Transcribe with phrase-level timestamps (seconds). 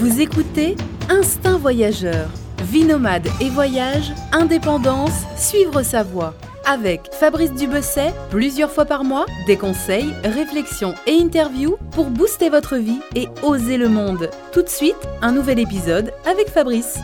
[0.00, 0.76] Vous écoutez
[1.10, 2.30] Instinct Voyageur.
[2.72, 6.32] Vie nomade et voyage, indépendance, suivre sa voie.
[6.64, 12.76] Avec Fabrice Dubesset, plusieurs fois par mois, des conseils, réflexions et interviews pour booster votre
[12.76, 14.30] vie et oser le monde.
[14.52, 16.98] Tout de suite, un nouvel épisode avec Fabrice.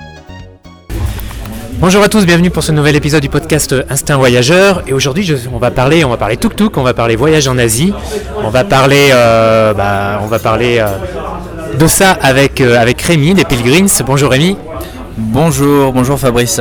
[1.78, 4.82] Bonjour à tous, bienvenue pour ce nouvel épisode du podcast Instinct Voyageur.
[4.86, 7.58] Et aujourd'hui, on va parler, on va parler tuk tuk, on va parler voyage en
[7.58, 7.92] Asie,
[8.42, 10.86] on va parler, euh, bah, on va parler euh,
[11.79, 13.89] de ça avec euh, avec Rémi des Pilgrims.
[14.07, 14.57] Bonjour Rémi.
[15.16, 16.61] Bonjour, bonjour Fabrice.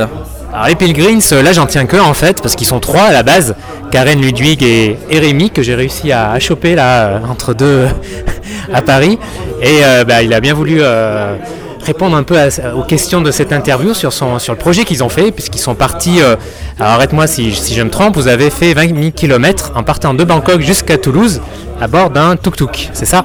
[0.52, 3.12] Alors les Pilgrims, euh, là j'en tiens que en fait parce qu'ils sont trois à
[3.12, 3.54] la base,
[3.90, 7.86] Karen, Ludwig et, et Rémi que j'ai réussi à, à choper là euh, entre deux
[8.72, 9.18] à Paris.
[9.62, 11.36] Et euh, bah, il a bien voulu euh,
[11.84, 15.02] répondre un peu à- aux questions de cette interview sur, son, sur le projet qu'ils
[15.04, 16.36] ont fait puisqu'ils sont partis, euh,
[16.78, 20.14] alors arrête-moi si, si je me trompe, vous avez fait 20 000 km en partant
[20.14, 21.40] de Bangkok jusqu'à Toulouse
[21.80, 23.24] à bord d'un tuk-tuk, c'est ça?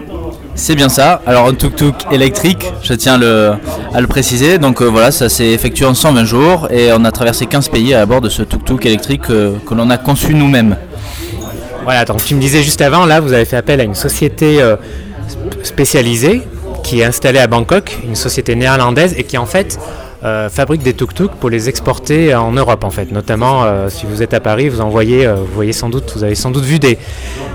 [0.56, 1.22] C'est bien ça.
[1.26, 3.20] Alors un tuk-tuk électrique, je tiens
[3.94, 4.58] à le préciser.
[4.58, 7.94] Donc euh, voilà, ça s'est effectué en 120 jours et on a traversé 15 pays
[7.94, 10.78] à bord de ce tuk-tuk électrique euh, que l'on a conçu nous-mêmes.
[11.84, 14.62] Voilà, donc tu me disais juste avant, là, vous avez fait appel à une société
[14.62, 14.76] euh,
[15.28, 16.44] sp- spécialisée
[16.84, 19.80] qui est installée à Bangkok, une société néerlandaise et qui en fait
[20.24, 23.12] euh, fabrique des tuk-tuk pour les exporter en Europe en fait.
[23.12, 26.12] Notamment, euh, si vous êtes à Paris, vous en voyez, euh, vous voyez sans doute,
[26.16, 26.98] vous avez sans doute vu des,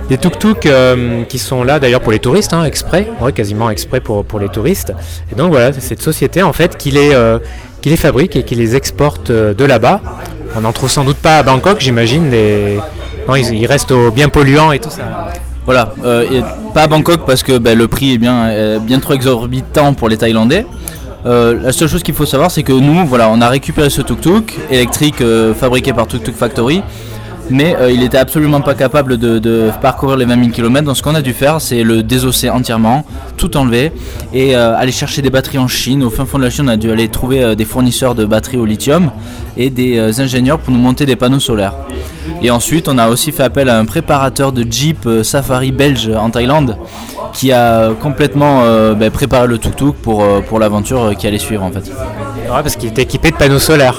[0.08, 4.38] tuk-tuk euh, qui sont là d'ailleurs pour les touristes, hein, exprès, quasiment exprès pour, pour
[4.38, 4.92] les touristes.
[5.32, 7.38] Et donc voilà, c'est cette société en fait qui les, euh,
[7.86, 10.00] qui les fabrique et qui les exporte euh, de là-bas.
[10.56, 12.30] On n'en trouve sans doute pas à Bangkok, j'imagine.
[13.28, 15.30] Non, ils, restent bien polluants et tout ça.
[15.66, 16.42] Voilà, euh, et
[16.74, 20.08] pas à Bangkok parce que ben, le prix est bien, euh, bien trop exorbitant pour
[20.08, 20.64] les Thaïlandais.
[21.26, 24.00] Euh, la seule chose qu'il faut savoir, c'est que nous, voilà, on a récupéré ce
[24.00, 26.82] tuk-tuk électrique euh, fabriqué par Tuk Tuk Factory,
[27.50, 30.86] mais euh, il était absolument pas capable de, parcourir les 20 000 km.
[30.86, 33.04] Donc ce qu'on a dû faire, c'est le désosser entièrement,
[33.36, 33.92] tout enlever
[34.32, 36.02] et euh, aller chercher des batteries en Chine.
[36.02, 38.24] Au fin fond de la Chine, on a dû aller trouver euh, des fournisseurs de
[38.24, 39.10] batteries au lithium
[39.56, 41.72] et des ingénieurs pour nous monter des panneaux solaires.
[42.42, 46.28] Et ensuite, on a aussi fait appel à un préparateur de Jeep Safari belge en
[46.28, 46.76] Thaïlande
[47.32, 48.62] qui a complètement
[48.94, 51.90] ben, préparé le tuk-tuk pour, pour l'aventure qui allait suivre en fait.
[51.90, 53.96] Ouais, parce qu'il est équipé de panneaux solaires.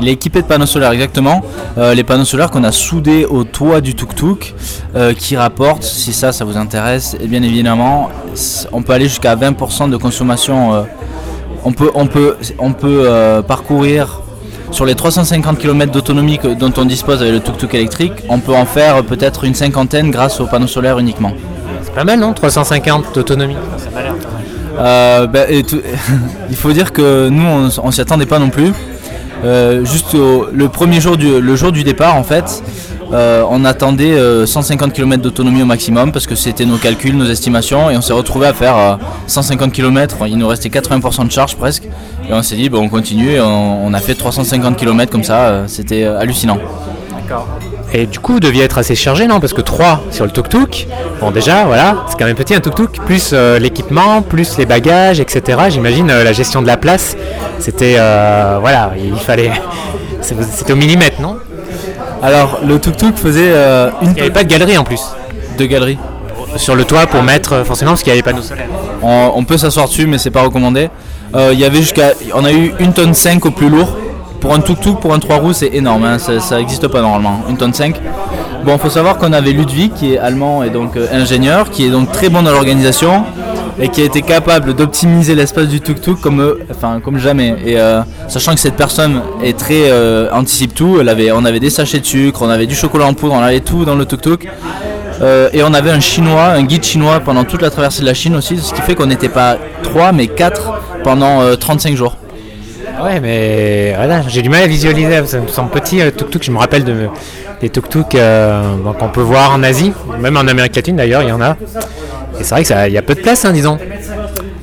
[0.00, 1.42] Il est équipé de panneaux solaires exactement,
[1.78, 4.54] Euh, les panneaux solaires qu'on a soudés au toit du tuk-tuk
[4.94, 8.10] euh, qui rapportent, si ça ça vous intéresse, et bien évidemment
[8.72, 10.74] on peut aller jusqu'à 20% de consommation.
[10.74, 10.82] euh,
[11.64, 13.06] on peut, on peut, on peut
[13.46, 14.20] parcourir
[14.72, 18.64] sur les 350 km d'autonomie dont on dispose avec le tuk-tuk électrique, on peut en
[18.66, 21.32] faire peut-être une cinquantaine grâce aux panneaux solaires uniquement.
[21.84, 23.56] C'est pas mal, non 350 d'autonomie?
[23.78, 24.14] Ça m'a l'air.
[24.78, 25.44] Euh, bah,
[26.50, 28.72] il faut dire que nous on, on s'y attendait pas non plus.
[29.44, 32.62] Euh, juste le premier jour du, jour du départ en fait,
[33.12, 37.26] euh, on attendait euh, 150 km d'autonomie au maximum parce que c'était nos calculs, nos
[37.26, 40.16] estimations et on s'est retrouvé à faire euh, 150 km.
[40.26, 41.84] il nous restait 80% de charge presque
[42.28, 45.40] et on s'est dit on continue et on, a fait 350 km comme ça.
[45.48, 46.58] euh, c'était euh, hallucinant.
[47.94, 49.38] Et du coup, vous deviez être assez chargé, non?
[49.38, 50.86] Parce que 3 sur le tuk-tuk,
[51.20, 55.20] bon déjà, voilà, c'est quand même petit un tuk-tuk, plus euh, l'équipement, plus les bagages,
[55.20, 55.58] etc.
[55.68, 57.16] J'imagine euh, la gestion de la place,
[57.58, 59.52] c'était, euh, voilà, il fallait,
[60.22, 61.36] c'était au millimètre, non?
[62.22, 65.02] Alors le tuk-tuk faisait euh, une Il n'y avait pas de galerie en plus
[65.58, 65.98] de galerie.
[66.56, 68.68] sur le toit pour mettre, forcément, parce qu'il y avait les panneaux solaires.
[69.02, 70.88] On, on peut s'asseoir dessus, mais c'est pas recommandé.
[71.34, 73.96] Euh, Il y avait jusqu'à, on a eu une tonne 5 au plus lourd.
[74.42, 76.04] Pour un tuk-tuk, pour un 3 roues, c'est énorme.
[76.04, 77.42] hein, ça, ça existe pas normalement.
[77.48, 77.94] Une tonne 5.
[78.64, 81.90] Bon, faut savoir qu'on avait Ludwig, qui est allemand et donc euh, ingénieur, qui est
[81.90, 83.24] donc très bon dans l'organisation
[83.80, 87.54] et qui a été capable d'optimiser l'espace du tuk-tuk comme, euh, comme jamais.
[87.64, 89.90] Et euh, sachant que cette personne est très
[90.32, 93.42] anticipe tout, on avait des sachets de sucre, on avait du chocolat en poudre, on
[93.42, 94.48] avait tout dans le tuk-tuk.
[95.52, 98.34] Et on avait un chinois, un guide chinois pendant toute la traversée de la Chine
[98.34, 100.72] aussi, ce qui fait qu'on n'était pas 3 mais 4
[101.04, 102.16] pendant euh, 35 jours.
[103.00, 106.50] Ouais, mais voilà, j'ai du mal à visualiser, ça me semble petit le tuk-tuk, je
[106.50, 107.08] me rappelle de,
[107.60, 108.62] des tuk-tuk euh,
[108.98, 111.56] qu'on peut voir en Asie, même en Amérique latine d'ailleurs, il y en a.
[112.38, 113.78] Et c'est vrai qu'il y a peu de place, hein, disons.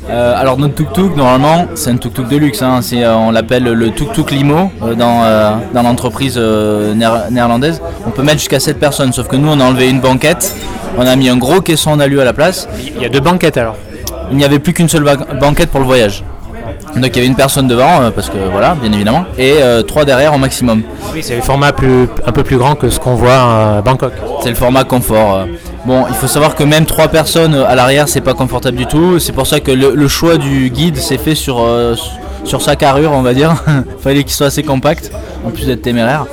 [0.09, 2.79] Euh, alors notre tuk-tuk normalement c'est un tuk-tuk de luxe, hein.
[2.81, 7.81] C'est, euh, on l'appelle le tuk-tuk limo euh, dans, euh, dans l'entreprise euh, néer- néerlandaise.
[8.07, 10.55] On peut mettre jusqu'à 7 personnes, sauf que nous on a enlevé une banquette,
[10.97, 12.67] on a mis un gros caisson en alu à la place.
[12.95, 13.75] Il y a deux banquettes alors.
[14.31, 16.23] Il n'y avait plus qu'une seule ba- banquette pour le voyage.
[16.95, 19.83] Donc il y avait une personne devant, euh, parce que voilà, bien évidemment, et euh,
[19.83, 20.81] trois derrière au maximum.
[21.13, 24.13] Oui, c'est le format plus, un peu plus grand que ce qu'on voit à Bangkok.
[24.41, 25.35] C'est le format confort.
[25.35, 25.45] euh.
[25.85, 29.19] Bon, il faut savoir que même trois personnes à l'arrière, c'est pas confortable du tout.
[29.19, 31.95] C'est pour ça que le, le choix du guide s'est fait sur, euh,
[32.43, 33.63] sur sa carrure, on va dire.
[34.03, 35.11] Fallait qu'il soit assez compact,
[35.45, 36.25] en plus d'être téméraire.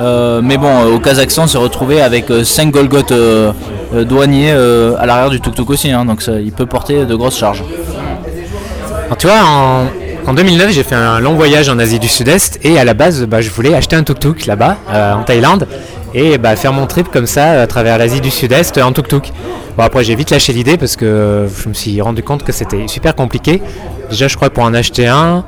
[0.00, 3.52] Euh, mais bon, euh, au Kazakhstan, on s'est retrouvé avec 5 Golgoth euh,
[3.94, 7.14] euh, douaniers euh, à l'arrière du tuk-tuk aussi, hein, donc ça, il peut porter de
[7.14, 7.62] grosses charges.
[9.06, 9.84] Alors, tu vois, en,
[10.32, 13.42] 2009, j'ai fait un long voyage en Asie du Sud-Est et à la base, bah,
[13.42, 15.68] je voulais acheter un tuk-tuk là-bas, en Thaïlande,
[16.14, 19.32] et bah, faire mon trip comme ça à travers l'Asie du Sud-Est en tuk-tuk.
[19.76, 22.88] Bon, après, j'ai vite lâché l'idée parce que je me suis rendu compte que c'était
[22.88, 23.60] super compliqué.
[24.08, 25.44] Déjà, je crois pour en acheter un,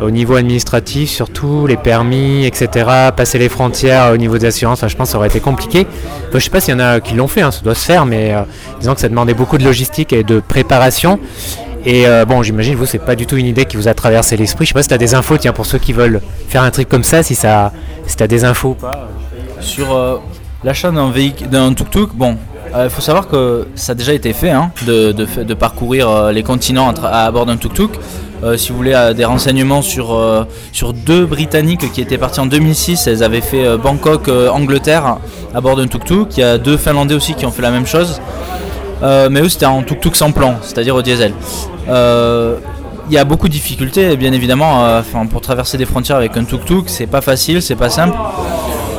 [0.00, 4.96] au niveau administratif, surtout les permis, etc., passer les frontières au niveau des assurances, je
[4.96, 5.86] pense que ça aurait été compliqué.
[6.30, 7.84] je ne sais pas s'il y en a qui l'ont fait, hein, ça doit se
[7.84, 8.42] faire, mais euh,
[8.80, 11.18] disons que ça demandait beaucoup de logistique et de préparation.
[11.84, 14.36] Et euh, bon, j'imagine, vous, c'est pas du tout une idée qui vous a traversé
[14.36, 14.64] l'esprit.
[14.64, 16.88] Je sais pas si tu des infos, tiens, pour ceux qui veulent faire un truc
[16.88, 17.72] comme ça, si, ça,
[18.06, 18.76] si tu des infos.
[19.60, 20.18] Sur euh,
[20.64, 22.36] l'achat d'un véhicule, d'un tuk-tuk, bon,
[22.76, 27.30] il faut savoir que ça a déjà été fait, hein, de, parcourir les continents à,
[27.30, 27.92] bord d'un tuk-tuk.
[28.44, 32.38] Euh, si vous voulez euh, des renseignements sur, euh, sur deux Britanniques qui étaient partis
[32.38, 35.18] en 2006, elles avaient fait Bangkok, Angleterre
[35.54, 36.36] à bord d'un tuk-tuk.
[36.36, 38.20] Il y a deux Finlandais aussi qui ont fait la même chose.
[39.02, 41.32] Mais eux c'était en tuk-tuk sans plan, c'est-à-dire au diesel.
[41.88, 46.84] Il y a beaucoup de difficultés, bien évidemment, pour traverser des frontières avec un tuk-tuk,
[46.86, 48.16] c'est pas facile, c'est pas simple.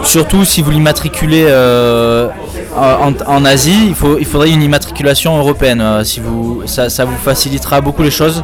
[0.03, 1.47] Surtout si vous l'immatriculez
[3.27, 5.81] en, Asie, il, faut, il faudrait une immatriculation européenne.
[5.81, 8.43] Euh, si vous, ça, vous facilitera beaucoup les choses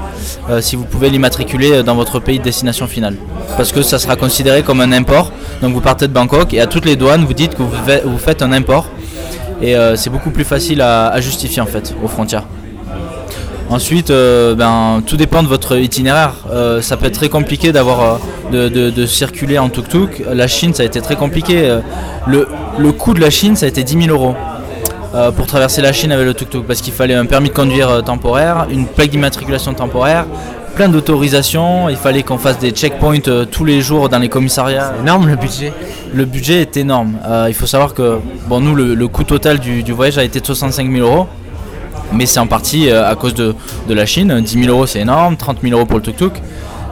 [0.50, 3.16] euh, si vous pouvez l'immatriculer dans votre pays de destination finale.
[3.58, 5.32] Parce que ça sera considéré comme un import.
[5.62, 8.42] Donc vous partez de Bangkok et à toutes les douanes, vous dites que vous, faites
[8.42, 8.88] un import.
[9.66, 12.44] Et euh, c'est beaucoup plus facile à justifier en fait aux frontières.
[13.72, 16.36] Ensuite, euh, ben, tout dépend de votre itinéraire.
[16.52, 18.20] Euh, ça peut être très compliqué d'avoir
[18.52, 20.24] de, circuler en tuk-tuk.
[20.32, 21.80] La Chine, ça a été très compliqué.
[22.28, 22.48] Le,
[22.78, 24.36] le coût de la Chine, ça a été 10 000 euros
[25.36, 28.68] pour traverser la Chine avec le tuk-tuk parce qu'il fallait un permis de conduire temporaire,
[28.70, 30.28] une plaque d'immatriculation temporaire,
[30.76, 31.90] plein d'autorisations.
[31.90, 33.20] Il fallait qu'on fasse des checkpoints
[33.52, 34.94] tous les jours dans les commissariats.
[34.96, 35.74] C'est énorme le budget.
[36.14, 37.18] Le budget est énorme.
[37.48, 40.46] il faut savoir que bon, nous, le, coût total du, du, voyage a été de
[40.46, 41.28] 65 000 euros
[42.14, 43.56] mais c'est en partie euh, à cause de,
[43.90, 44.42] la Chine.
[44.42, 46.42] 10 000 euros c'est énorme, 30 000 euros pour le tuk-tuk.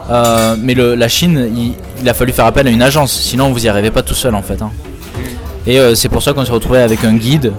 [0.09, 3.69] Euh, mais la Chine, il, a fallu faire appel à une agence, sinon vous n'y
[3.69, 4.61] arrivez pas tout seul en fait.
[4.61, 4.71] Hein.
[5.65, 7.53] Et euh, c'est pour ça qu'on s'est retrouvé avec un guide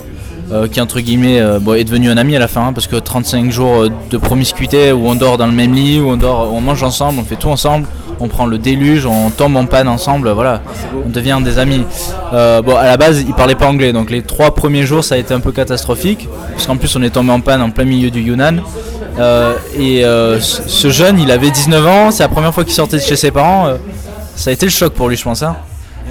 [0.71, 3.89] qui entre guillemets est devenu un ami à la fin, hein, parce que 35 jours
[4.11, 7.19] de promiscuité où on dort dans le même lit, où on dort, on mange ensemble,
[7.21, 7.87] on fait tout ensemble
[8.21, 10.63] on prend le déluge, on tombe en panne ensemble, voilà,
[11.05, 11.85] on devient des amis.
[12.33, 15.15] Euh, bon, à la base, il parlait pas anglais, donc les trois premiers jours, ça
[15.15, 17.85] a été un peu catastrophique, parce qu'en plus, on est tombé en panne en plein
[17.85, 18.57] milieu du Yunnan.
[19.19, 22.97] Euh, et euh, ce jeune, il avait 19 ans, c'est la première fois qu'il sortait
[22.97, 23.75] de chez ses parents.
[24.35, 25.43] ça a été le choc pour lui, je pense.
[25.43, 25.57] Hein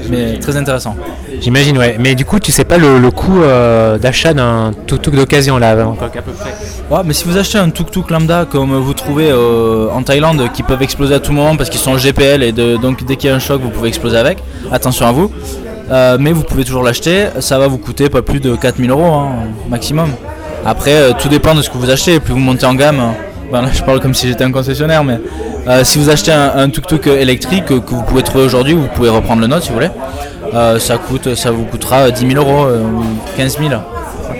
[0.09, 0.95] mais très intéressant.
[1.39, 1.97] J'imagine, ouais.
[1.99, 5.75] Mais du coup, tu sais pas le, coût euh, d'achat d'un tuk-tuk d'occasion là, à
[5.75, 6.53] peu près.
[6.89, 10.63] Ouais, mais si vous achetez un tuk-tuk lambda comme vous trouvez euh, en Thaïlande, qui
[10.63, 13.35] peuvent exploser à tout moment parce qu'ils sont GPL et donc dès qu'il y a
[13.35, 14.39] un choc, vous pouvez exploser avec.
[14.71, 15.31] Attention à vous.
[15.91, 17.27] Euh, mais vous pouvez toujours l'acheter.
[17.39, 19.29] Ça va vous coûter pas plus de 4000 euros hein,
[19.69, 20.09] maximum.
[20.65, 22.19] Après, tout dépend de ce que vous achetez.
[22.19, 23.01] Plus vous montez en gamme,
[23.53, 25.19] ben là, je parle comme si j'étais un concessionnaire, mais
[25.67, 29.41] euh, si vous achetez un, tuk-tuk électrique que vous pouvez trouver aujourd'hui, vous pouvez reprendre
[29.41, 29.91] le note si vous voulez.
[30.55, 33.03] Euh, ça, coûte, ça vous coûtera 10 000 euros euh, ou
[33.37, 33.69] 15 000.
[33.69, 33.81] Donc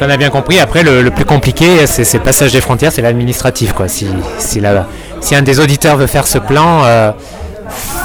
[0.02, 3.76] on a bien compris, après le, plus compliqué, c'est le passage des frontières, c'est l'administratif.
[3.86, 4.08] Si,
[4.40, 4.62] si,
[5.22, 6.82] si, un des auditeurs veut faire ce plan,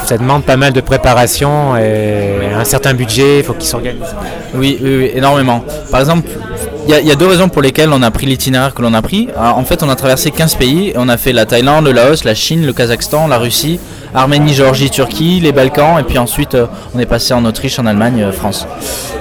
[0.05, 4.15] ça demande pas mal de préparation et un certain budget, il faut qu'il s'organise.
[4.55, 5.65] Oui, oui, oui, énormément.
[5.91, 6.29] Par exemple,
[6.89, 9.29] il y, a deux raisons pour lesquelles on a pris l'itinéraire que l'on a pris.
[9.37, 10.95] en fait, on a traversé 15 pays.
[10.97, 13.79] On a fait la Thaïlande, le Laos, la Chine, le Kazakhstan, la Russie,
[14.15, 16.01] Arménie, Géorgie, Turquie, les Balkans.
[16.01, 18.67] Et puis ensuite, euh, on est passé en Autriche, en Allemagne, euh, France.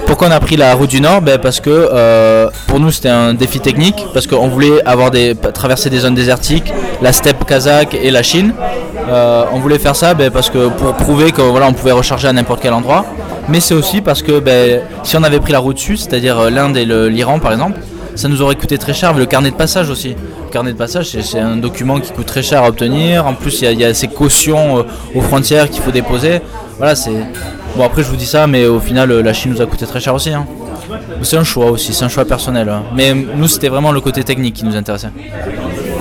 [0.06, 1.20] Pourquoi on a pris la route du Nord?
[1.20, 4.02] Ben, Parce que euh, pour nous, c'était un défi technique.
[4.14, 5.10] Parce qu'on voulait avoir
[5.52, 8.54] traverser des zones désertiques, la steppe kazakh et la Chine.
[9.52, 12.60] on voulait faire ça ben, parce que pour prouver qu'on voilà, pouvait recharger à n'importe
[12.62, 13.04] quel endroit
[13.48, 16.50] mais c'est aussi parce que ben, si on avait pris la route sud, c'est-à-dire euh,
[16.50, 17.80] l'Inde et l'Iran par exemple,
[18.14, 19.14] ça nous aurait coûté très cher.
[19.14, 20.10] Le carnet de passage aussi.
[20.46, 23.26] Le carnet de passage, c'est un document qui coûte très cher à obtenir.
[23.26, 24.82] En plus, il y, a ces cautions euh,
[25.14, 26.40] aux frontières qu'il faut déposer.
[26.78, 27.12] Voilà, c'est.
[27.76, 30.00] Bon, après, je vous dis ça, mais au final, la Chine nous a coûté très
[30.00, 30.30] cher aussi.
[30.30, 30.46] Hein.
[31.22, 32.68] C'est un choix aussi, c'est un choix personnel.
[32.68, 32.82] Hein.
[32.94, 35.10] Mais nous, c'était vraiment le côté technique qui nous intéressait.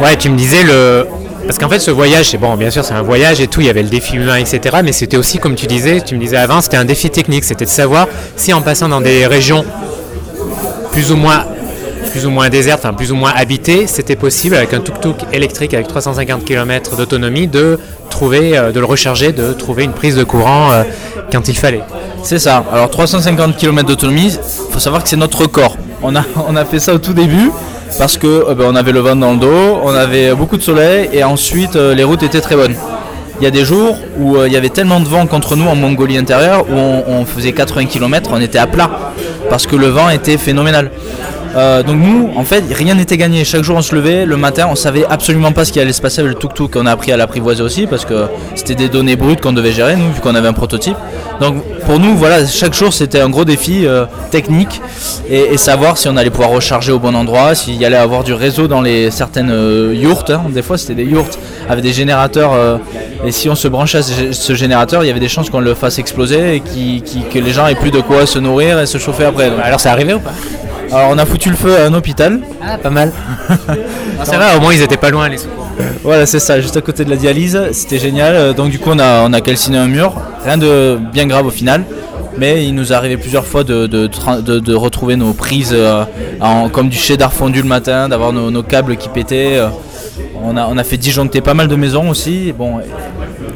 [0.02, 1.08] Ouais, tu me disais le,
[1.48, 3.68] parce qu'en fait, ce voyage, c'est bon, bien sûr, c'est un voyage et tout, il
[3.68, 4.78] y avait le défi humain, etc.
[4.84, 7.46] Mais c'était aussi, comme tu disais, tu me disais avant, c'était un défi technique.
[7.46, 9.64] C'était de savoir si en passant dans des régions
[10.92, 11.46] plus ou moins
[12.12, 15.74] plus ou moins désertes, enfin plus ou moins habitées, c'était possible avec un tuk-tuk électrique
[15.74, 20.24] avec 350 km d'autonomie de trouver, euh, de le recharger, de trouver une prise de
[20.24, 20.84] courant euh,
[21.32, 21.84] quand il fallait.
[22.24, 22.64] C'est ça.
[22.72, 25.78] Alors 350 km d'autonomie, il faut savoir que c'est notre record.
[26.02, 27.52] On a fait ça au tout début
[27.98, 30.62] parce que euh, ben, on avait le vent dans le dos, on avait beaucoup de
[30.62, 32.76] soleil et ensuite euh, les routes étaient très bonnes.
[33.40, 35.68] Il y a des jours où euh, il y avait tellement de vent contre nous
[35.68, 39.14] en Mongolie intérieure où on, faisait 80 km, on était à plat
[39.50, 40.92] parce que le vent était phénoménal.
[41.58, 43.44] Euh, donc nous, en fait, rien n'était gagné.
[43.44, 46.02] Chaque jour, on se levait le matin, on savait absolument pas ce qui allait se
[46.02, 46.76] passer avec le tuk-tuk.
[46.76, 49.96] On a appris à l'apprivoiser aussi parce que c'était des données brutes qu'on devait gérer,
[49.96, 50.98] nous, vu qu'on avait un prototype.
[51.40, 54.82] Donc pour nous, voilà, chaque jour, c'était un gros défi euh, technique
[55.30, 58.34] et, savoir si on allait pouvoir recharger au bon endroit, s'il y allait avoir du
[58.34, 60.30] réseau dans les certaines euh, yourtes.
[60.30, 60.44] Hein.
[60.50, 62.52] Des fois, c'était des yourtes avec des générateurs.
[63.26, 65.74] et si on se branchait à ce, générateur, il y avait des chances qu'on le
[65.74, 69.26] fasse exploser et que les gens aient plus de quoi se nourrir et se chauffer
[69.26, 69.52] après.
[69.64, 70.34] Alors, c'est arrivé ou pas?
[70.92, 72.42] Alors on a foutu le feu à un hôpital.
[72.62, 73.12] Ah pas mal.
[74.24, 75.68] c'est vrai, au moins ils étaient pas loin les secours.
[76.04, 78.36] Voilà c'est ça, juste à côté de la dialyse, c'était génial.
[78.36, 80.14] Euh, donc du coup on a, on a calciné un mur,
[80.44, 81.84] rien de bien grave au final.
[82.38, 86.06] Mais il nous est arrivé plusieurs fois de, de, retrouver nos prises euh,
[86.72, 89.58] comme du cheddar fondu le matin, d'avoir nos, câbles qui pétaient.
[89.58, 89.70] Euh.
[90.44, 92.54] On a, on a fait disjoncter pas mal de maisons aussi.
[92.56, 92.80] Bon,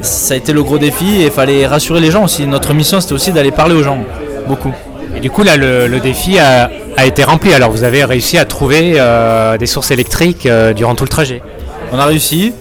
[0.01, 2.47] ça a été le gros défi et il fallait rassurer les gens aussi.
[2.47, 4.00] Notre mission c'était aussi d'aller parler aux gens,
[4.47, 4.73] beaucoup.
[5.15, 6.69] Et du coup, là, le, défi a,
[7.05, 7.53] été rempli.
[7.53, 11.41] Alors, vous avez réussi à trouver euh, des sources électriques euh, durant tout le trajet.
[11.91, 12.53] On a réussi.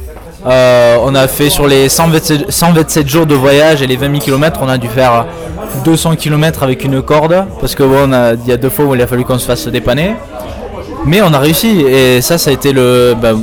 [0.46, 4.60] Euh, on a fait sur les 127, jours de voyage et les 20 000 km,
[4.62, 5.26] on a dû faire
[5.84, 7.44] 200 km avec une corde.
[7.60, 8.10] Parce que bon,
[8.42, 10.14] il y a deux fois où il a fallu qu'on se fasse dépanner.
[11.04, 11.82] Mais on a réussi.
[11.82, 13.14] Et ça, ça a été le.
[13.20, 13.42] Ben,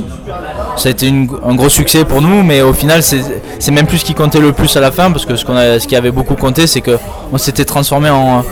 [0.76, 4.04] ça a été un gros succès pour nous, mais au final, c'est même plus ce
[4.04, 6.36] qui comptait le plus à la fin, parce que ce, a, ce qui avait beaucoup
[6.36, 8.44] compté, c'est qu'on s'était transformé en,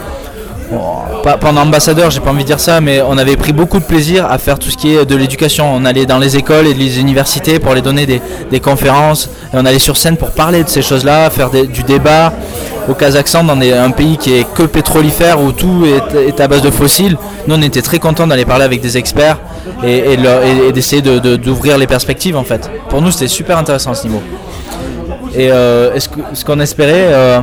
[1.22, 3.84] pas, pendant ambassadeur, j'ai pas envie de dire ça, mais on avait pris beaucoup de
[3.84, 5.72] plaisir à faire tout ce qui est de l'éducation.
[5.74, 9.64] On allait dans les écoles et les universités pour les donner des, conférences, et on
[9.64, 12.32] allait sur scène pour parler de ces choses-là, faire du débat.
[12.88, 16.70] Au Kazakhstan, dans un pays qui est que pétrolifère, où tout est, à base de
[16.70, 17.16] fossiles,
[17.48, 19.38] nous on était très contents d'aller parler avec des experts
[19.84, 20.16] et,
[20.72, 22.70] d'essayer d'ouvrir les perspectives en fait.
[22.88, 24.22] Pour nous, c'était super intéressant ce niveau.
[25.34, 27.40] Et euh, ce qu'on espérait euh,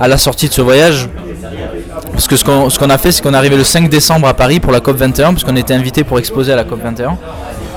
[0.00, 1.08] à la sortie de ce voyage,
[2.20, 4.60] parce que ce qu'on a fait, c'est qu'on est arrivé le 5 décembre à Paris
[4.60, 7.16] pour la COP 21, parce qu'on était invité pour exposer à la COP 21.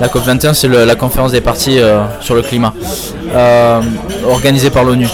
[0.02, 2.74] La COP 21, c'est la conférence des partis euh, sur le climat,
[3.34, 3.80] euh,
[4.28, 5.08] organisée par l'ONU.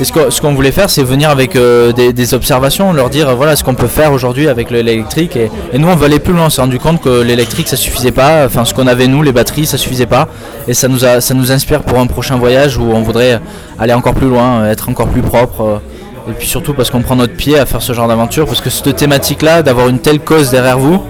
[0.00, 3.62] Et ce qu'on voulait faire, c'est venir avec euh, des, observations, leur dire voilà ce
[3.62, 5.36] qu'on peut faire aujourd'hui avec l'électrique.
[5.36, 6.46] Et, nous, on veut aller plus loin.
[6.46, 8.46] On s'est rendu compte que l'électrique, ça suffisait pas.
[8.46, 10.26] Enfin, ce qu'on avait nous, les batteries, ça suffisait pas.
[10.66, 13.40] Et ça nous, a, ça nous inspire pour un prochain voyage où on voudrait
[13.78, 15.80] aller encore plus loin, être encore plus propre.
[16.28, 18.70] Et puis surtout parce qu'on prend notre pied à faire ce genre d'aventure, parce que
[18.70, 21.02] cette thématique-là, d'avoir une telle cause derrière vous,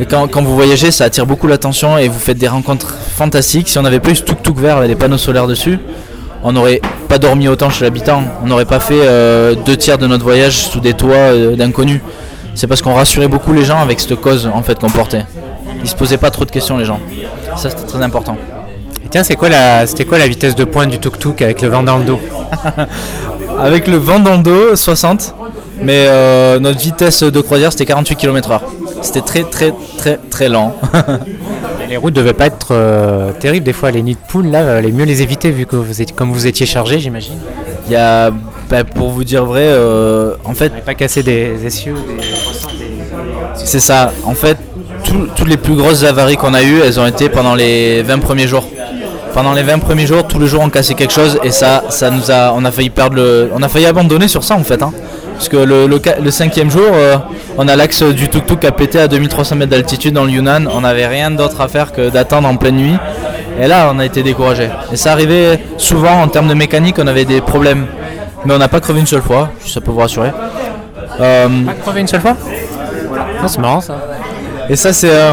[0.00, 3.68] et quand, vous voyagez, ça attire beaucoup l'attention et vous faites des rencontres fantastiques.
[3.68, 5.78] Si on n'avait pas eu ce tuk-tuk vert avec des panneaux solaires dessus,
[6.42, 8.24] on n'aurait pas dormi autant chez l'habitant.
[8.42, 12.00] On n'aurait pas fait euh, deux tiers de notre voyage sous des toits euh, d'inconnus.
[12.56, 15.26] C'est parce qu'on rassurait beaucoup les gens avec cette cause en fait qu'on portait.
[15.82, 16.98] Ils se posaient pas trop de questions les gens.
[17.56, 18.36] Ça c'était très important.
[19.04, 21.68] Et tiens, c'est quoi la, c'était quoi la vitesse de pointe du tuk-tuk avec le
[21.68, 22.20] vent dans le dos?
[23.58, 25.34] avec le vent dans le dos, 60.
[25.82, 28.60] Mais euh, notre vitesse de croisière c'était 48 km/h.
[29.02, 30.76] C'était très très très très lent.
[31.88, 33.90] les routes devaient pas être euh, terribles des fois.
[33.90, 36.46] Les nids de poules là, les mieux les éviter vu que vous étiez, comme vous
[36.46, 37.38] étiez chargé, j'imagine.
[37.86, 38.30] Il y a,
[38.70, 41.96] bah, pour vous dire vrai, euh, en fait, pas cassé des essieux.
[43.54, 44.12] C'est ça.
[44.24, 44.56] En fait,
[45.36, 48.48] toutes les plus grosses avaries qu'on a eues, elles ont été pendant les 20 premiers
[48.48, 48.66] jours
[49.34, 52.10] pendant les 20 premiers jours, tous les jours on cassait quelque chose et ça, ça
[52.10, 54.80] nous a, on a failli perdre le, on a failli abandonner sur ça en fait.
[54.82, 54.92] Hein.
[55.34, 57.16] Parce que le, le, cinquième jour, euh,
[57.58, 60.66] on a l'axe du tuk-tuk qui a pété à 2300 mètres d'altitude dans le Yunnan.
[60.72, 62.94] On n'avait rien d'autre à faire que d'attendre en pleine nuit.
[63.60, 64.68] Et là, on a été découragé.
[64.92, 67.86] Et ça arrivait souvent en termes de mécanique, on avait des problèmes.
[68.44, 70.30] Mais on n'a pas crevé une seule fois, ça peut vous rassurer.
[71.20, 72.36] Euh, pas crevé une seule fois?
[73.42, 73.96] Ah, C'est marrant ça.
[74.70, 75.10] Et ça, c'est.
[75.10, 75.32] Euh,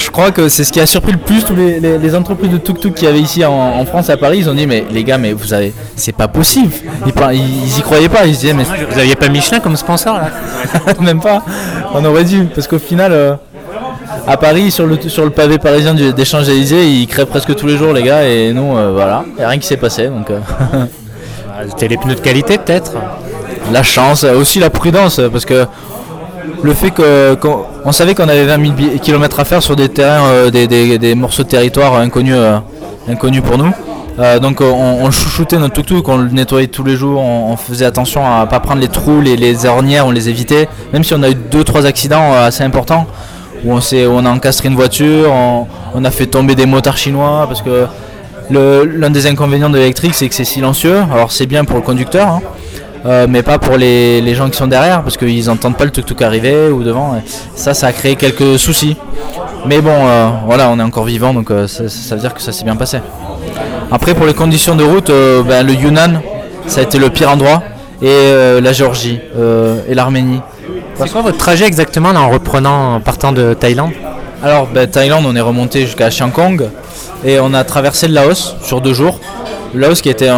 [0.00, 2.94] je crois que c'est ce qui a surpris le plus tous les, entreprises de tuk-tuk
[2.94, 4.38] qu'il y avait ici en, France à Paris.
[4.38, 6.72] Ils ont dit mais les gars mais vous avez c'est pas possible.
[7.06, 8.26] Ils, ils, y croyaient pas.
[8.26, 10.30] Ils se disaient mais vous aviez pas Michelin comme sponsor là
[11.00, 11.42] Même pas.
[11.94, 13.12] On aurait dû parce qu'au final.
[13.12, 13.34] Euh,
[14.26, 17.76] à Paris, sur le, sur le pavé parisien des Champs-Élysées, ils créent presque tous les
[17.76, 20.08] jours, les gars, et nous, euh, voilà, il a rien qui s'est passé.
[20.08, 20.40] Donc, euh.
[21.68, 22.92] C'était les pneus de qualité, peut-être
[23.72, 25.66] La chance, aussi la prudence, parce que
[26.62, 30.50] le fait qu'on savait qu'on avait 20 000 km à faire sur des terrains, euh,
[30.50, 32.58] des, morceaux de territoire inconnus, euh,
[33.08, 33.72] inconnus pour nous.
[34.18, 38.22] Euh, donc on, chouchoutait notre tuk-tuk, on le nettoyait tous les jours, on, faisait attention
[38.24, 40.68] à pas prendre les trous, les, les ornières, on les évitait.
[40.92, 43.06] Même si on a eu 2-3 accidents assez importants,
[43.64, 45.32] où on, on a encastré une voiture,
[45.94, 47.86] on, a fait tomber des motards chinois, parce que
[48.50, 52.28] l'un des inconvénients de l'électrique c'est que c'est silencieux, alors c'est bien pour le conducteur,
[52.28, 52.40] hein.
[53.06, 56.22] Euh, mais pas pour les, gens qui sont derrière parce qu'ils n'entendent pas le tuk-tuk
[56.22, 57.22] arriver ou devant.
[57.54, 58.96] Ça, ça a créé quelques soucis.
[59.66, 62.52] Mais bon, euh, voilà, on est encore vivant donc euh, ça, veut dire que ça
[62.52, 62.98] s'est bien passé.
[63.90, 65.10] Après, pour les conditions de route,
[65.46, 66.22] ben, le Yunnan,
[66.66, 67.62] ça a été le pire endroit,
[68.00, 69.18] et la Géorgie
[69.88, 70.40] et l'Arménie.
[70.94, 73.90] C'est quoi votre trajet exactement en reprenant, en partant de Thaïlande?
[74.44, 76.68] Alors, ben, Thaïlande, on est remonté jusqu'à Chiang Kong
[77.24, 79.18] et on a traversé le Laos sur deux jours.
[79.72, 80.30] Le Laos qui était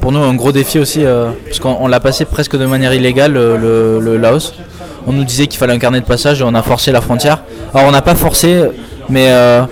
[0.00, 2.92] pour nous un gros défi aussi, euh, parce qu'on on l'a passé presque de manière
[2.92, 4.54] illégale, euh, le, Laos.
[5.06, 7.42] On nous disait qu'il fallait un carnet de passage et on a forcé la frontière.
[7.74, 8.62] Alors, on n'a pas forcé,
[9.08, 9.62] mais euh,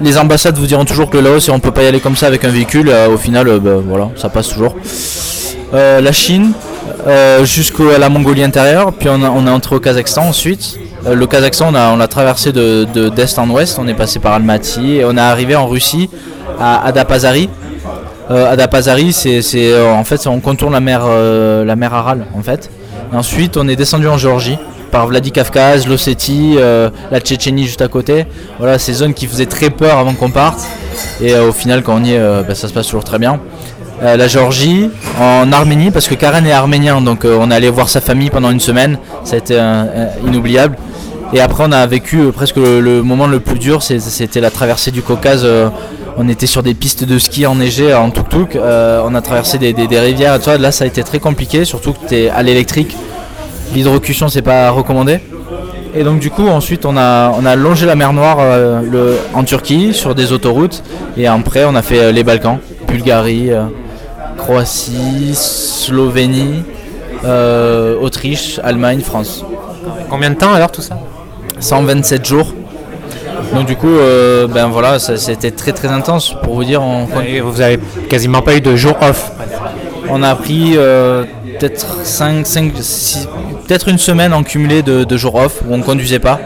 [0.00, 2.26] les ambassades vous diront toujours que le Laos, on peut pas y aller comme ça
[2.26, 2.88] avec un véhicule.
[2.88, 4.74] euh, au final, ben, voilà, ça passe toujours.
[5.72, 6.52] La Chine,
[7.42, 10.78] jusqu'à la Mongolie intérieure, puis on, est entré au Kazakhstan ensuite.
[11.10, 14.96] Le Kazakhstan, on l'a traversé de, de- d'est en ouest, on est passé par Almaty
[14.96, 16.08] et on est arrivé en Russie
[16.58, 17.48] à Adapazari.
[18.30, 22.42] Euh, Adapazari, c'est, euh, en fait, on contourne la mer, euh, la mer Aral en
[22.42, 22.70] fait.
[23.12, 24.58] Ensuite, on est descendu en Géorgie
[24.90, 26.56] par Vladikavkaz, l'Ossétie,
[27.10, 28.26] la Tchétchénie juste à côté.
[28.58, 30.66] Voilà, ces zones qui faisaient très peur avant qu'on parte.
[31.20, 33.38] Et au final, quand on y est, ben, ça se passe toujours très bien.
[34.00, 34.88] La Géorgie,
[35.20, 38.50] en Arménie, parce que Karen est arménien, donc on est allé voir sa famille pendant
[38.50, 39.60] une semaine, ça a été
[40.26, 40.76] inoubliable.
[41.34, 45.02] Et après, on a vécu presque le, moment le plus dur, c'était la traversée du
[45.02, 45.46] Caucase.
[46.18, 49.72] On était sur des pistes de ski enneigées en tuk-tuk, euh, on a traversé des,
[49.72, 50.58] des- des rivières et tout ça.
[50.58, 52.96] Là, ça a été très compliqué, surtout que tu es à l'électrique.
[53.74, 55.20] L'hydrocution, c'est pas recommandé.
[55.94, 59.16] Et donc du coup ensuite on a, on a longé la mer Noire euh, le,
[59.34, 60.82] en Turquie sur des autoroutes
[61.16, 63.50] et après on a fait euh, les Balkans, Bulgarie,
[64.36, 66.62] Croatie, Slovénie,
[68.00, 69.44] Autriche, Allemagne, France.
[70.10, 70.98] Combien de temps alors tout ça?
[71.58, 72.54] 127 jours.
[73.54, 77.40] Donc du coup euh, ben voilà c'était très très intense pour vous dire on, Et
[77.40, 77.78] Vous avez
[78.08, 79.30] quasiment pas eu de jour off.
[80.10, 81.24] on a pris euh,
[81.58, 82.72] peut-être 5, 5,
[83.66, 86.38] peut-être une semaine en cumulé de, de jours off où on conduisait pas.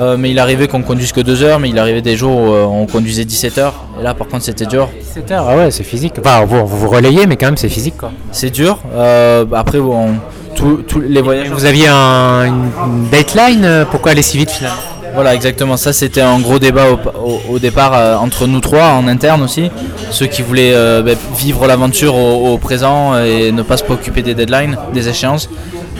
[0.00, 2.52] Euh, mais il arrivait qu'on conduise que 2 heures, mais il arrivait des jours où
[2.52, 3.74] euh, on conduisait 17 heures.
[4.00, 4.88] Et là, par contre, c'était dur.
[5.00, 6.14] 17 heures, ah ouais, c'est physique.
[6.18, 8.10] Enfin, vous, vous relayez, mais quand même, c'est physique quoi.
[8.32, 8.78] C'est dur.
[8.96, 10.14] Euh, après, bon,
[10.56, 11.48] tous tous les voyages.
[11.50, 14.80] Vous aviez un- une euh, Pourquoi aller si vite finalement?
[15.14, 15.76] Voilà, exactement.
[15.76, 16.86] Ça, c'était un gros débat
[17.48, 19.70] au, départ euh, entre nous trois, en interne aussi.
[20.10, 24.34] Ceux qui voulaient euh, ben, vivre l'aventure au, présent et ne pas se préoccuper des
[24.34, 25.48] deadlines, des échéances.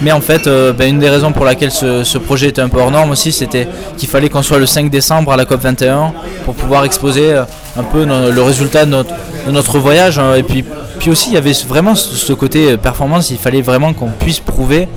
[0.02, 2.80] Mais en fait, euh, ben, une des raisons pour laquelle ce, projet était un peu
[2.80, 6.12] hors norme aussi, c'était qu'il fallait qu'on soit le 5 décembre à la COP 21
[6.44, 9.04] pour pouvoir exposer un peu le résultat de
[9.48, 10.18] notre, voyage.
[10.18, 10.34] hein.
[10.34, 10.64] Et puis,
[10.98, 13.30] puis aussi, il y avait vraiment ce, côté performance.
[13.30, 14.88] Il fallait vraiment qu'on puisse prouver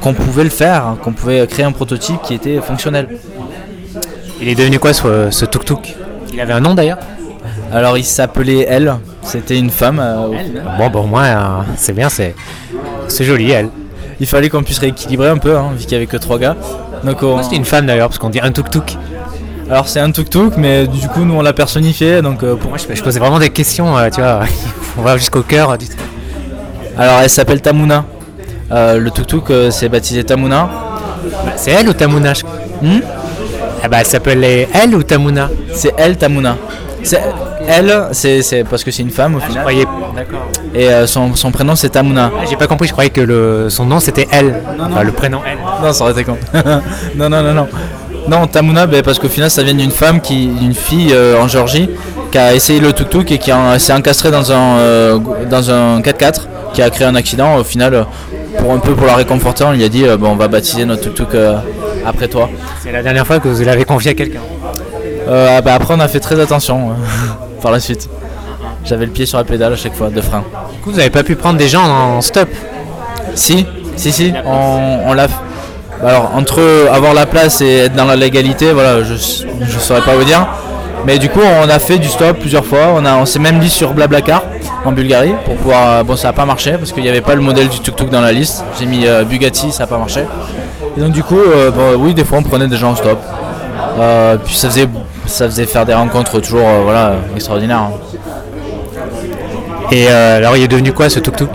[0.00, 3.08] qu'on pouvait le faire, hein, qu'on pouvait créer un prototype qui était fonctionnel.
[4.44, 5.94] Il est devenu quoi ce, ce tuk-tuk?
[6.34, 6.98] Il avait un nom d'ailleurs?
[7.72, 9.98] Alors il s'appelait Elle, c'était une femme.
[9.98, 10.28] euh.
[10.76, 11.36] Bon, bon, moi, euh,
[11.78, 12.34] c'est bien, c'est
[13.08, 13.70] c'est joli, elle.
[14.20, 16.56] Il fallait qu'on puisse rééquilibrer un peu, hein, vu qu'il n'y avait que trois gars.
[17.04, 18.98] Donc on- c'était une femme d'ailleurs, parce qu'on dit un tuk-tuk.
[19.70, 22.20] Alors c'est un tuk-tuk, mais du coup nous on l'a personnifié.
[22.20, 22.68] Donc, euh, pour...
[22.68, 24.40] Moi, je, je posais vraiment des questions, tu vois.
[24.98, 25.86] On va jusqu'au cœur du.
[26.98, 28.04] Alors elle s'appelle Tamuna.
[28.70, 30.68] Le tuk-tuk c'est baptisé Tamuna.
[31.44, 32.42] Bah, c'est elle ou Tamuna je-
[32.82, 33.00] Hmm?
[33.84, 35.50] Ah bah, elle s'appelait elle ou Tamuna?
[35.74, 36.56] C'est elle Tamuna.
[37.02, 37.20] C'est
[37.68, 39.60] elle, c'est c'est parce que c'est une femme au Je final.
[39.60, 39.84] croyais.
[40.16, 40.48] D'accord.
[40.74, 42.30] Et euh, son, son prénom c'est Tamuna.
[42.34, 44.54] Ah, J'ai pas compris, je croyais que le, son nom c'était elle.
[44.80, 45.58] Enfin, le prénom elle.
[45.86, 46.38] Non, ça aurait été con.
[47.14, 47.68] non, non, non, non.
[48.26, 51.46] Non, Tamuna, ben, parce qu'au final, ça vient d'une femme, qui, d'une fille euh, en
[51.46, 51.90] Géorgie,
[52.32, 55.18] qui a essayé le tuk-tuk et qui s'est encastrée dans un, euh,
[55.50, 56.40] dans un 4x4,
[56.72, 57.56] qui a créé un accident.
[57.56, 58.06] Au final,
[58.58, 60.84] pour un peu pour la réconforter, on lui a dit euh, bon, on va baptiser
[60.84, 61.56] notre tuk-tuk euh,
[62.06, 62.48] après toi.
[62.82, 64.40] C'est la dernière fois que vous l'avez confié à quelqu'un.
[65.28, 66.90] Euh, ah, ben, après, on a fait très attention
[67.62, 68.08] par la suite.
[68.84, 70.44] J'avais le pied sur la pédale à chaque fois, de frein.
[70.72, 72.48] Du coup, vous avez pas pu prendre des gens en stop.
[73.34, 75.26] Si, si, si, on, on l'a.
[75.28, 76.60] bah Alors, entre
[76.92, 80.46] avoir la place et être dans la légalité, voilà, je ne saurais pas vous dire.
[81.06, 82.94] Mais du coup, on a fait du stop plusieurs fois.
[82.96, 84.42] On, a- on s'est même dit sur Blablacar
[84.84, 85.90] en Bulgarie pour pouvoir.
[85.90, 88.08] euh, Bon, ça n'a pas marché parce qu'il n'y avait pas le modèle du tuk-tuk
[88.10, 88.64] dans la liste.
[88.78, 90.24] J'ai mis euh, Bugatti, ça n'a pas marché.
[90.96, 93.18] Et donc, du coup, euh, oui, des fois, on prenait des gens en stop.
[93.98, 94.88] Euh, puis ça faisait,
[95.26, 97.82] ça faisait faire des rencontres toujours voilà, extraordinaires.
[97.82, 97.90] hein.
[99.92, 101.50] Et alors, il est devenu quoi ce tuk-tuk?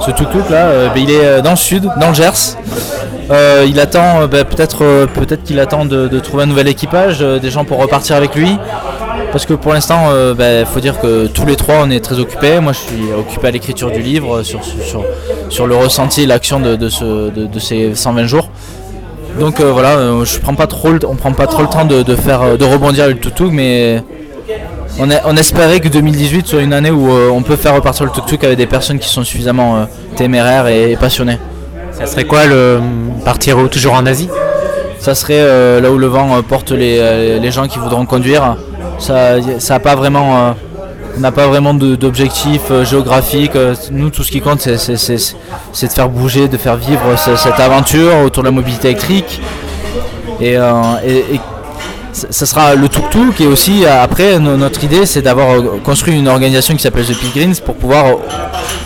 [0.00, 2.56] Ce tuk-tuk là, ben, il est dans le sud, dans le Gers.
[3.30, 7.20] Euh, il attend, euh, ben, peut-être euh, peut-être qu'il attend de, trouver un nouvel équipage,
[7.20, 8.56] des gens pour repartir avec lui.
[9.32, 12.60] Parce que pour l'instant, il faut dire que tous les trois, on est très occupés.
[12.60, 16.88] Moi, je suis occupé à l'écriture du livre, sur, le ressenti et l'action de, de,
[16.88, 18.48] ce- de- de ces 120 jours.
[19.38, 22.64] Donc voilà, je prends pas trop, on prend pas trop le temps de, faire, de
[22.64, 24.02] rebondir le tuk-tuk, mais
[24.98, 28.56] on, espérait que 2018 soit une année où on peut faire repartir le tuk-tuk avec
[28.56, 29.86] des personnes qui sont suffisamment
[30.16, 31.38] téméraires et passionnées.
[31.98, 32.80] Ça serait quoi le
[33.24, 34.28] partir Toujours en Asie?
[34.98, 38.06] Ça serait euh, là où le vent euh, porte les, euh, les gens qui voudront
[38.06, 38.56] conduire.
[38.98, 40.54] Ça, ça a pas vraiment,
[41.18, 43.52] n'a pas vraiment d'objectif géographique.
[43.90, 44.76] Nous, tout ce qui compte, c'est-
[45.88, 49.40] de faire bouger, de faire vivre ce- cette aventure autour de la mobilité électrique.
[50.40, 50.56] Et
[52.16, 55.48] ça sera le tuk-tuk et aussi après notre idée c'est d'avoir
[55.84, 58.16] construit une organisation qui s'appelle The Pilgrims pour pouvoir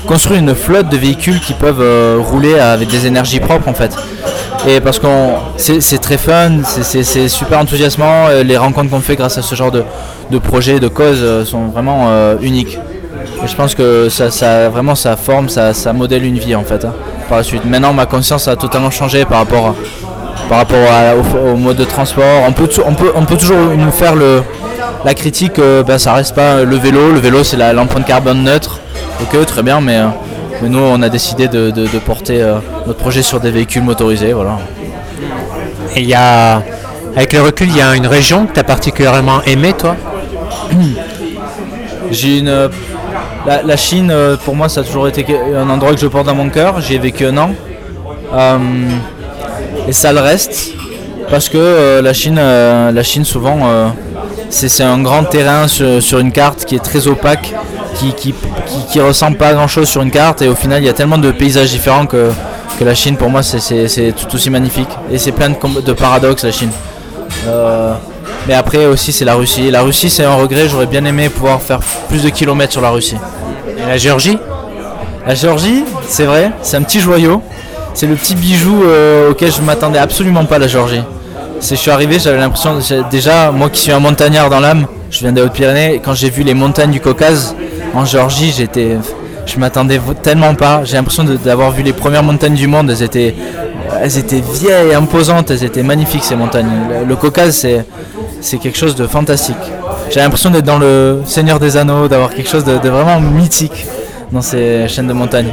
[0.06, 3.94] construire une flotte de véhicules qui peuvent rouler avec des énergies propres en fait.
[4.68, 5.06] Et parce que
[5.56, 9.84] c'est très fun, c'est super enthousiasmant, les rencontres qu'on fait grâce à ce genre de,
[10.30, 12.08] de de causes sont vraiment
[12.40, 12.78] uniques.
[13.46, 16.92] Je pense que ça, vraiment ça forme, ça, modèle une vie en fait hein,
[17.28, 17.64] par la suite.
[17.64, 19.74] Maintenant ma conscience a totalement changé par rapport
[20.50, 20.78] par rapport
[21.44, 22.42] au, mode de transport.
[22.44, 24.42] On peut, on peut, on peut toujours nous faire le,
[25.04, 27.12] la critique, euh, ben, ça reste pas le vélo.
[27.12, 28.80] Le vélo, c'est l'empreinte carbone neutre.
[29.22, 30.08] Ok, très bien, mais, euh,
[30.62, 31.70] nous, on a décidé de,
[32.04, 34.32] porter euh, notre projet sur des véhicules motorisés.
[34.32, 34.58] Voilà.
[35.94, 36.62] Et il y a,
[37.14, 39.94] avec le recul, il y a une région que tu as particulièrement aimée, toi?
[42.10, 42.68] J'ai une.
[43.46, 44.12] La, Chine,
[44.44, 45.24] pour moi, ça a toujours été
[45.56, 46.80] un endroit que je porte dans mon cœur.
[46.80, 47.50] J'y ai vécu un an
[49.88, 50.72] et ça le reste
[51.30, 53.88] parce que euh, la Chine, euh, la Chine souvent euh,
[54.50, 57.54] c'est un grand terrain sur, une carte qui est très opaque,
[57.94, 58.34] qui,
[58.90, 60.92] qui, ressemble pas à grand chose sur une carte et au final il y a
[60.92, 62.30] tellement de paysages différents que,
[62.80, 66.70] la Chine pour moi c'est tout aussi magnifique et c'est plein de, paradoxes la Chine.
[68.48, 69.70] mais après aussi c'est la Russie.
[69.70, 72.90] La Russie c'est un regret, j'aurais bien aimé pouvoir faire plus de kilomètres sur la
[72.90, 73.18] Russie.
[73.78, 74.38] Et la Géorgie?
[75.26, 77.42] La Géorgie, c'est vrai, c'est un petit joyau
[77.94, 81.02] c'est le petit bijou euh, auquel je m'attendais absolument pas la Géorgie.
[81.60, 82.78] Je suis arrivé, j'avais l'impression
[83.10, 86.42] déjà moi qui suis un montagnard dans l'âme, je viens des Hautes-Pyrénées, quand j'ai vu
[86.42, 87.54] les montagnes du Caucase
[87.94, 88.54] en Géorgie,
[89.46, 90.82] je m'attendais tellement pas.
[90.84, 92.90] J'ai l'impression d'avoir vu les premières montagnes du monde.
[92.90, 93.34] Elles étaient,
[94.00, 96.68] elles étaient vieilles, imposantes, elles étaient magnifiques ces montagnes.
[97.06, 97.66] Le, Caucase,
[98.40, 99.56] c'est, quelque chose de fantastique.
[100.10, 103.86] J'ai l'impression d'être dans le Seigneur des Anneaux, d'avoir quelque chose de vraiment mythique
[104.30, 105.52] dans ces chaînes de montagnes.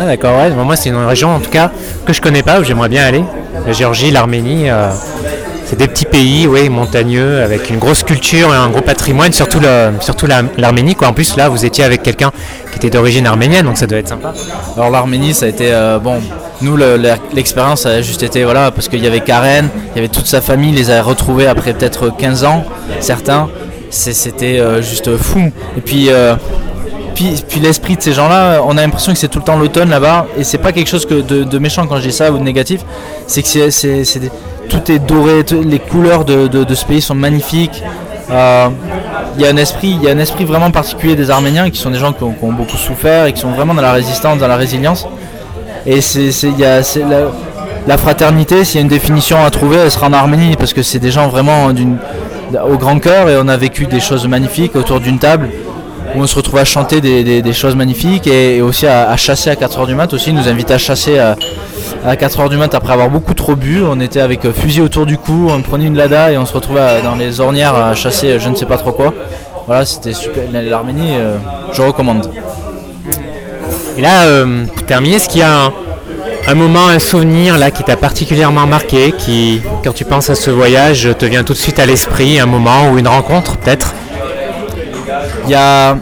[0.00, 0.50] Ah d'accord, ouais.
[0.50, 1.70] moi c'est une région en tout cas
[2.06, 3.24] que je connais pas où j'aimerais bien aller.
[3.66, 4.90] La Géorgie, l'Arménie, euh,
[5.64, 9.60] c'est des petits pays, oui, montagneux, avec une grosse culture et un gros patrimoine, surtout
[10.00, 10.94] surtout l'Arménie.
[10.94, 11.08] quoi.
[11.08, 12.30] En plus là, vous étiez avec quelqu'un
[12.70, 14.32] qui était d'origine arménienne, donc ça doit être sympa.
[14.76, 16.20] Alors l'Arménie, ça a été euh, bon.
[16.60, 16.76] Nous,
[17.34, 20.40] l'expérience a juste été voilà parce qu'il y avait Karen, il y avait toute sa
[20.40, 22.64] famille, les a retrouvés après peut-être 15 ans,
[23.00, 23.48] certains.
[23.90, 25.50] C'était euh, juste fou.
[25.76, 26.08] Et puis
[27.18, 30.26] puis, l'esprit de ces gens-là, on a l'impression que c'est tout le temps l'automne là-bas,
[30.38, 32.82] et c'est pas quelque chose de, méchant quand je dis ça ou de négatif,
[33.26, 34.28] c'est que
[34.68, 37.82] tout est doré, les couleurs de, ce pays sont magnifiques.
[38.30, 38.68] Euh,
[39.36, 41.90] il y a un esprit, y a un esprit vraiment particulier des Arméniens qui sont
[41.90, 44.56] des gens qui ont, beaucoup souffert et qui sont vraiment dans la résistance, dans la
[44.56, 45.06] résilience.
[45.86, 46.82] Et c'est, la,
[47.86, 50.82] la, fraternité, s'il y a une définition à trouver, elle sera en Arménie parce que
[50.82, 55.00] c'est des gens vraiment au grand cœur et on a vécu des choses magnifiques autour
[55.00, 55.48] d'une table
[56.14, 59.86] où on se retrouve à chanter des, choses magnifiques et, aussi à, chasser à 4h
[59.86, 60.32] du mat aussi.
[60.32, 61.36] Nous invitent à chasser à,
[62.06, 63.82] 4h du mat après avoir beaucoup trop bu.
[63.82, 66.52] On était avec euh, fusil autour du cou, on prenait une lada et on se
[66.52, 69.12] retrouvait dans les ornières à chasser euh, je ne sais pas trop quoi.
[69.66, 70.44] Voilà, c'était super.
[70.50, 71.36] L'Arménie, euh,
[71.72, 72.30] je recommande.
[73.96, 74.44] Et là,
[74.74, 75.72] pour terminer, est-ce qu'il y a
[76.46, 80.50] un, moment, un souvenir là qui t'a particulièrement marqué, qui, quand tu penses à ce
[80.50, 83.92] voyage, te vient tout de suite à l'esprit, un moment ou une rencontre peut-être?
[85.48, 85.96] Il y a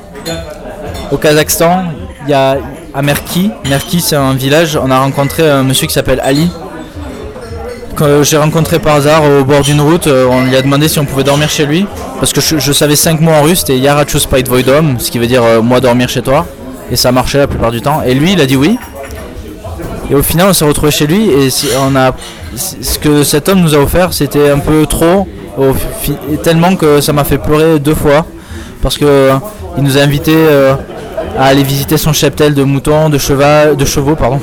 [1.12, 1.84] au Kazakhstan,
[2.24, 2.58] il y a
[2.92, 3.52] à Merki.
[3.68, 4.76] Merki, c'est un village.
[4.82, 6.50] On a rencontré un monsieur qui s'appelle Ali.
[7.94, 10.98] Que j'ai rencontré par hasard au bord d'une route, euh, on lui a demandé si
[10.98, 11.86] on pouvait dormir chez lui.
[12.18, 15.26] Parce que je, savais cinq mots en russe, c'était Yarachu Spite Voidom, ce qui veut
[15.26, 16.44] dire euh, moi dormir chez toi.
[16.90, 18.02] Et ça marchait la plupart du temps.
[18.02, 18.78] Et lui, il a dit oui.
[20.10, 21.48] Et au final, on s'est retrouvé chez lui et
[21.80, 22.12] on a
[22.56, 25.26] ce que cet homme nous a offert, c'était un peu trop,
[26.42, 28.24] tellement que ça m'a fait pleurer deux fois
[28.86, 29.32] parce qu'il euh,
[29.78, 30.74] nous a invités euh,
[31.36, 34.14] à aller visiter son cheptel de moutons, de, cheval, de chevaux.
[34.14, 34.38] Pardon.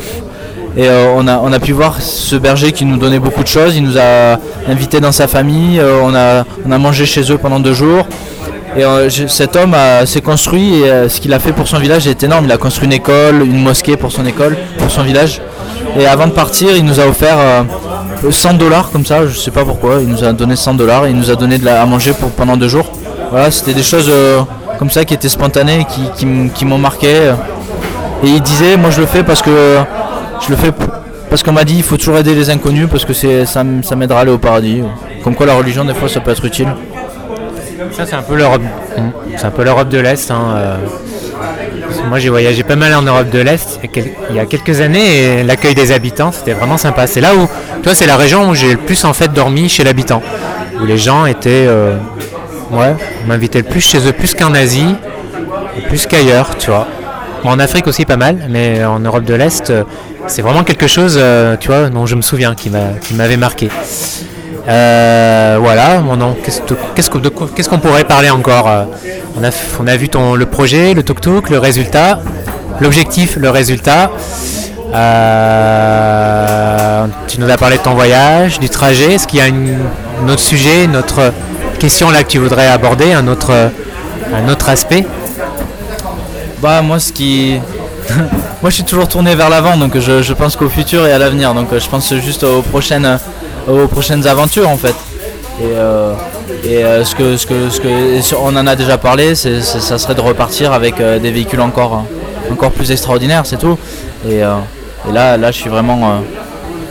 [0.75, 3.47] Et euh, on, a, on a pu voir ce berger qui nous donnait beaucoup de
[3.47, 3.77] choses.
[3.77, 5.79] Il nous a invités dans sa famille.
[5.81, 8.05] on, a, on a mangé chez eux pendant deux jours.
[8.75, 8.83] Et
[9.29, 12.43] cet homme s'est construit et ce qu'il a fait pour son village est énorme.
[12.43, 15.41] Il a construit une école, une mosquée pour son école, pour son village.
[15.97, 17.37] Et avant de partir, il nous a offert
[18.29, 20.01] 100 dollars comme ça, je sais pas pourquoi.
[20.01, 21.07] Il nous a donné 100 dollars.
[21.07, 22.91] Il nous a donné à manger pour, pendant deux jours.
[23.33, 24.41] Voilà, c'était des choses euh,
[24.77, 27.33] comme ça qui étaient spontanées, qui, qui, m'ont marqué.
[28.23, 29.79] Et il disait, moi je le fais parce que
[30.45, 30.71] je le fais
[31.31, 33.95] parce qu'on m'a dit il faut toujours aider les inconnus parce que c'est ça, ça
[33.95, 34.83] m'aidera à aller au paradis.
[35.23, 36.67] Comme quoi la religion des fois ça peut être utile.
[37.93, 38.61] Ça c'est un peu l'Europe,
[39.35, 40.29] c'est un peu l'Europe de l'Est.
[40.29, 40.75] Hein, euh.
[42.09, 43.79] Moi j'ai voyagé pas mal en Europe de l'Est
[44.29, 47.07] il y a quelques années et l'accueil des habitants c'était vraiment sympa.
[47.07, 47.49] C'est là où,
[47.81, 50.21] toi c'est la région où j'ai le plus en fait dormi chez l'habitant,
[50.79, 51.97] où les gens étaient euh,
[52.73, 54.95] Ouais, on m'invitait le plus chez eux, plus qu'en Asie,
[55.89, 56.87] plus qu'ailleurs, tu vois.
[57.43, 59.83] en Afrique aussi pas mal, mais en Europe de l'Est, euh,
[60.25, 63.69] c'est vraiment quelque chose, euh, tu vois, dont je me souviens, qui m'avait marqué.
[64.67, 66.35] Euh, voilà, mon nom.
[66.95, 68.71] Qu'est-ce qu'on pourrait parler encore
[69.37, 72.21] on a, vu ton, le projet, le tuk-tuk, le résultat,
[72.79, 74.09] l'objectif, le résultat.
[77.27, 79.13] Tu nous as parlé de ton voyage, du trajet.
[79.13, 79.77] Est-ce qu'il y a une,
[80.23, 81.33] un autre sujet, une autre
[81.79, 83.51] question là que tu voudrais aborder, un autre,
[84.49, 85.05] autre aspect
[86.61, 87.59] Bah moi ce qui...
[88.61, 91.53] moi je suis toujours tourné vers l'avant donc je, pense qu'au futur et à l'avenir
[91.53, 94.95] donc euh, je pense juste aux prochaines, euh, aux prochaines aventures en fait.
[95.61, 96.13] Et, euh,
[96.65, 100.21] euh, ce que, ce que, ce on en a déjà parlé, c'est, ça serait de
[100.21, 102.05] repartir avec euh, des véhicules encore,
[102.49, 103.77] euh, encore plus extraordinaires, c'est tout.
[104.27, 104.55] Et, euh,
[105.09, 106.17] et là, là je suis vraiment, euh,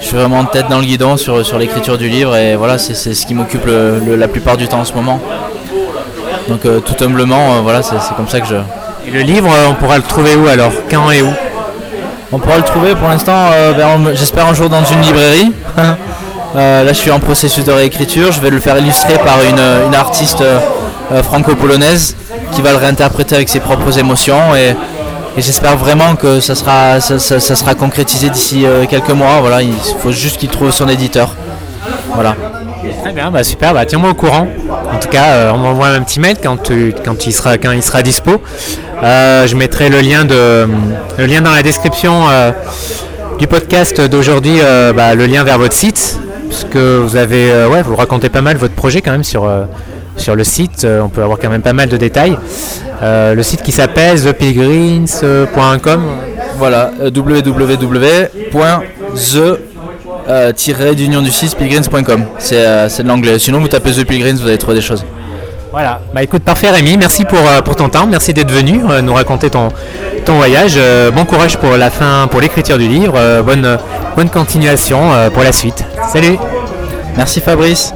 [0.02, 2.92] je suis vraiment tête dans le guidon sur, sur l'écriture du livre et voilà c'est,
[2.94, 5.18] c'est ce qui m'occupe la plupart du temps en ce moment.
[6.48, 8.56] Donc euh, tout humblement, euh, voilà c'est, c'est comme ça que je,
[9.06, 10.72] Et le livre, euh, on pourra le trouver où alors?
[10.90, 11.28] Quand et où?
[12.32, 15.52] On pourra le trouver pour l'instant, euh, vers- j'espère un jour dans une librairie.
[16.54, 18.30] Là, je suis en processus de réécriture.
[18.30, 20.44] Je vais le faire illustrer par une, une artiste
[21.22, 22.14] franco-polonaise
[22.52, 24.54] qui va le réinterpréter avec ses propres émotions.
[24.54, 24.76] Et,
[25.36, 29.40] et j'espère vraiment que ça sera, ça, sera concrétisé d'ici euh, quelques mois.
[29.40, 31.34] Voilà, il faut juste qu'il trouve son éditeur.
[32.14, 32.36] Voilà.
[33.02, 34.46] Très bien, bah super, bah tiens-moi au courant.
[34.92, 36.70] En tout cas, euh, on m'envoie un petit mail quand,
[37.04, 38.42] quand, il, sera, quand il sera dispo.
[39.02, 40.68] Euh, je mettrai le lien, de,
[41.18, 42.24] le lien dans la description
[43.38, 44.60] du podcast d'aujourd'hui,
[44.94, 46.18] bah, le lien vers votre site.
[46.48, 49.50] Parce que vous avez, ouais, vous racontez pas mal votre projet quand même sur,
[50.16, 50.86] sur le site.
[50.86, 52.36] On peut avoir quand même pas mal de détails.
[53.02, 56.02] Euh, le site qui s'appelle thepilgrims.com.
[56.56, 58.56] Voilà, euh, www.the
[60.28, 60.52] euh,
[60.94, 62.24] d'union du 6 pilgrims.com.
[62.38, 62.62] C'est
[63.02, 63.38] de l'anglais.
[63.38, 65.04] Sinon, vous tapez The Pilgrims, vous allez trouver des choses.
[65.72, 69.14] Voilà, bah écoute, parfait Rémi, merci pour, pour ton temps, merci d'être venu euh, nous
[69.14, 69.70] raconter ton,
[70.26, 70.74] ton voyage.
[70.76, 73.78] Euh, bon courage pour la fin, pour l'écriture du livre, Euh, bonne,
[74.14, 75.00] bonne continuation
[75.32, 75.82] pour la suite.
[76.12, 76.36] Salut
[77.16, 77.94] Merci Fabrice.